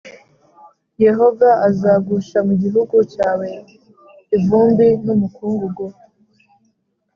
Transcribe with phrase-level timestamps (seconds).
[1.05, 3.49] yehova azagusha mu gihugu cyawe
[4.37, 5.83] ivumbi n’umukungugu.